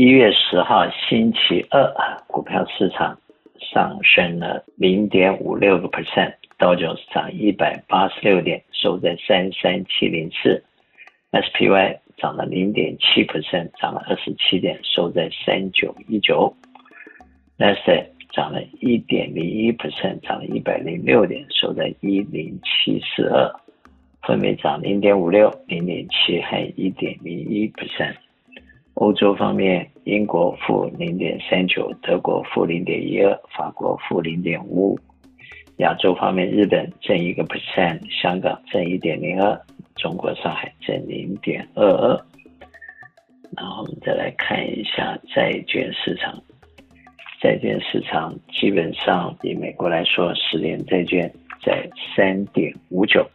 [0.00, 1.86] 一月十号星期二，
[2.26, 3.18] 股票市场
[3.58, 10.64] 上升了零点五六个 percent，道琼斯涨一百八十六点，收在三三七零四
[11.32, 16.50] ，SPY 涨了零点七 percent，涨了二十七点，收在三九一九。
[17.58, 23.54] N a s a 涨了一点零一 percent，涨了一百零六点，收在一零七四二，
[24.22, 28.14] 分别涨零点五六、零点七和一点零一 percent。
[28.94, 34.98] 欧洲方面，英国负零点三九，德国负零点一二，法国负零点五五。
[35.76, 39.58] 亚洲方面，日本正一个 percent，香港正一点零二，
[39.96, 42.24] 中国上海正零点二二。
[43.56, 46.38] 然后我们再来看一下债券市场，
[47.40, 51.32] 债券市场基本上以美国来说，十年债券
[51.64, 53.26] 在三点五九，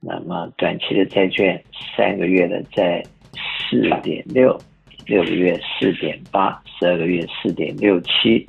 [0.00, 1.62] 那么短期的债券
[1.96, 3.00] 三个月的在
[3.32, 4.58] 四点六。
[5.06, 8.46] 六个月四点八，十二个月四点六七，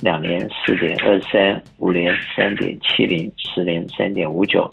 [0.00, 4.70] 两年四点二三，五年三点七零，十年三点五九，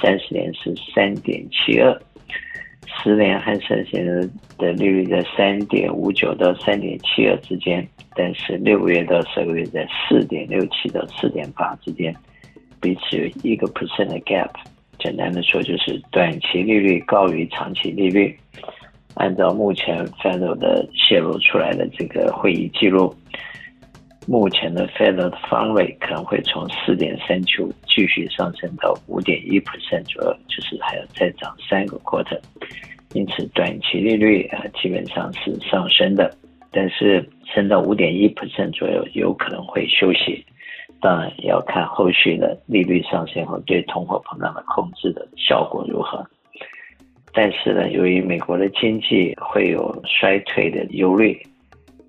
[0.00, 1.96] 三十年是三点七二，
[3.02, 12.14] 十年和三十年的利率在三点五九到三点七二之间，但是六个月到十二个月在四点六七到四点八之间，
[12.80, 14.50] 彼此有一个 percent 的 gap。
[14.98, 18.36] 简单的说，就是短期利率高于长期利率。
[19.16, 23.14] 按照目前 Fed 的泄露出来的这个会议记录，
[24.26, 32.38] 目前的 Fed 的 Fund Rate 可能会从四点三九继续上升到五点一 percent 左右，就是还要再涨三个 quarter。
[33.14, 36.30] 因此，短期利率啊基本上是上升的，
[36.70, 40.44] 但是升到五点一 percent 左右有可能会休息。
[41.00, 46.26] 当然也要看后续的利率上升后对通货膨胀的控制的效果如何。
[47.38, 51.38] 但是呢，由于美国的经济会有衰退的忧虑，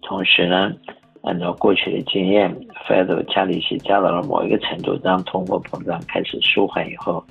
[0.02, 0.72] 同时呢，
[1.24, 2.50] 按照过去的经验
[2.88, 7.22] ，Fed 加利息加到了某一个程度，当通货膨胀开始舒缓以后，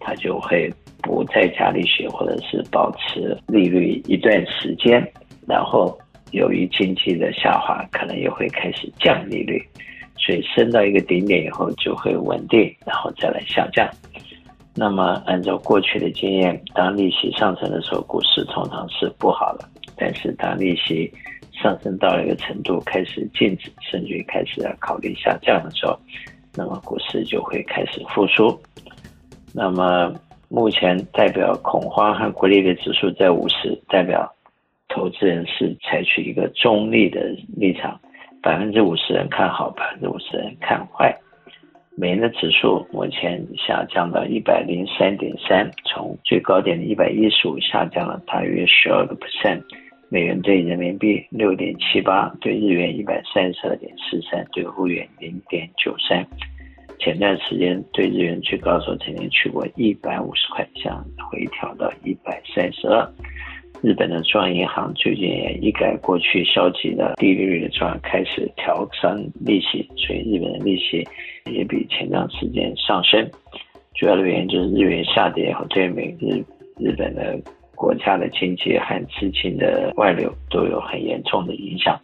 [0.00, 0.68] 它就会
[1.00, 5.00] 不再加利息，或者是保持利率一段时间，
[5.46, 5.96] 然后
[6.32, 9.64] 由于经济的下滑，可能也会开始降利率，
[10.18, 13.88] 所以升到一个顶点以后就会稳定，然后再来下降。
[14.78, 19.66] 那么，按照过去的经验，当利息上升的时候，股市通常是不好的。
[19.96, 21.10] 但是，当利息
[21.50, 25.98] 上升到了一个程度，开始静止，甚至于开始要考虑下降的时候，
[26.54, 28.54] 那么股市就会开始复苏。
[29.54, 30.12] 那么，
[30.48, 34.30] 目前代表恐慌和孤立的指数在五十，代表
[34.88, 37.20] 投资人是采取一个中立的
[37.56, 37.98] 立场，
[38.42, 41.18] 百分之五十人看好，百分之五十人看坏。
[41.98, 49.62] 美元的指数目前下降到一百零三点三，从最高点的一百一十五下降了大约十二个 percent。
[50.10, 56.22] 美元兑人民币六点七八，兑日元一百三十二点四三，兑欧元零点九三。
[56.98, 63.10] 前段时间对日元最高时候曾经去过一百五十块，想回调到一百三十二。
[63.82, 71.06] 日本的中央银行最近也一改过去消极的低利率的状态，开始调升利息，所以日本的利息
[71.44, 73.28] 也比前段时间上升。
[73.94, 76.42] 主要的原因就是日元下跌后，对美日
[76.78, 77.38] 日本的
[77.74, 81.98] 国家的经济和资金的外流都有很严重的影响。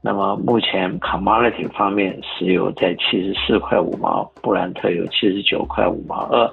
[0.00, 6.48] 那么目前 commodity 方面，石油在七十四块五毛，布兰特油七十九块五毛二。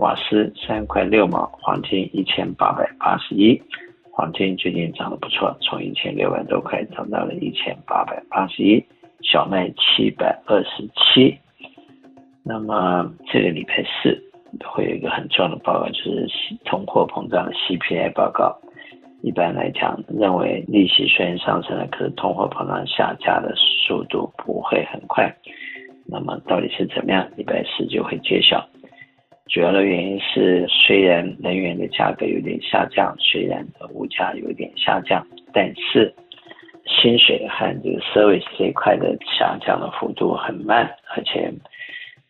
[0.00, 3.60] 瓦斯三块六毛，黄金一千八百八十一，
[4.10, 8.82] 黄金最近涨得不错，从一千六百多块涨到了一千八百八十一，
[9.22, 11.36] 小麦七百二十七。
[12.42, 14.18] 那么这个礼拜四
[14.64, 16.26] 会有一个很重要的报告，就是
[16.64, 18.58] 通货膨胀的 CPI 报告。
[19.22, 25.30] 一般来讲，认为利息虽然上升了，可是通货膨胀下降的速度不会很快。
[26.06, 27.28] 那么到底是怎么样？
[27.36, 28.66] 礼拜四就会揭晓。
[29.50, 36.14] 主要的原因是，虽然能源的价格有点下降，虽然物价有点下降，但是
[36.86, 41.52] 薪水和这个 service 这一块的下降的幅度很慢，而且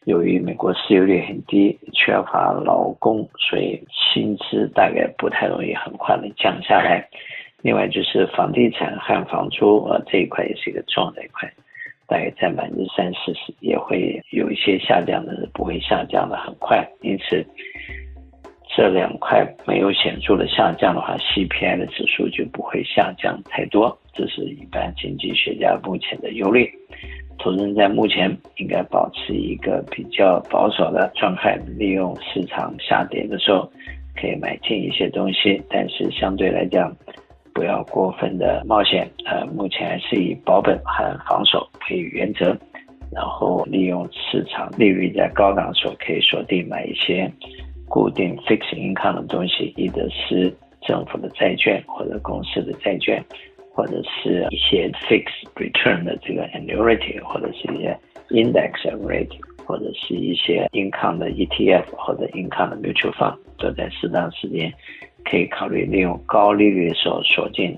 [0.05, 7.07] 由于美国失业率很低，缺乏劳工，所以薪资大概不太容易很快的降下来。
[7.61, 11.53] 另外就是房地产和房租啊这一块也是一个重要的一块。
[12.07, 14.21] 大概在百分之三四十，也会
[14.61, 16.87] 些下降的，不会下降的很快。
[17.01, 17.45] 因此，
[18.77, 23.97] 这两块没有显著的下降的话，CPI 的指数就不会下降太多。
[24.13, 26.71] 这是一般经济学家目前的忧虑。
[27.39, 33.67] 投资人在目前应该保持一个比较保守的状态，利用市场下跌的时候
[34.15, 36.95] 可以买进一些东西，但是相对来讲。
[37.53, 39.11] 不要过分的冒险。
[39.27, 42.57] 呃，目前还是以保本和防守为原则，
[43.13, 47.29] 然后利用市场利率在高档时候可以锁定买一些
[47.89, 53.21] 固定 fixed income 的东西，一个是政府的债券或者公司的债券，
[53.75, 57.99] 或者是一些 fixed return 的这个 annuity，或者是一些
[58.29, 58.73] index
[59.05, 59.37] rate，
[59.67, 64.73] 或者是一些 income 的 ETF 或者 income 的 mutual fund，都在适当时间
[65.25, 67.77] 可以考虑利用高利率的时候锁定，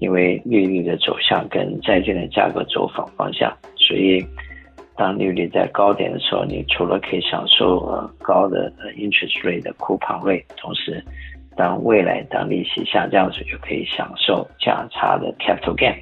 [0.00, 4.26] 因为利率的走向跟债券的价格走反方向，所以。
[4.98, 11.00] 当利率在高点的时候，你除了可以享受呃高的 interest rate 的 coupon rate，同时，
[11.56, 15.96] 当未来当利息下降的时候，就可以享受价差的 capital gain，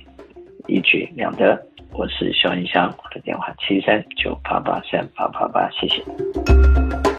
[0.67, 1.63] 一举两得。
[1.93, 6.03] 我是肖英祥，我的电话七三九八八三八八八，谢谢。